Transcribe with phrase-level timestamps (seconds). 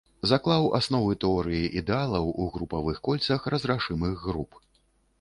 [0.29, 4.63] Заклаў асновы тэорыі ідэалаў у групавых кольцах разрашымых груп.